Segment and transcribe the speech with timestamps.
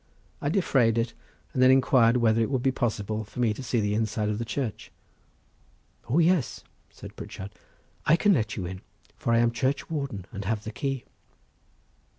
[0.41, 1.13] I defrayed it,
[1.53, 4.39] and then inquired whether it would be possible for me to see the inside of
[4.39, 4.91] the church.
[6.09, 7.51] "O yes," said Pritchard.
[8.07, 8.81] "I can let you in,
[9.15, 11.03] for I am churchwarden and have the key."